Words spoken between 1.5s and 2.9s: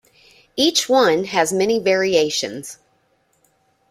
many variations.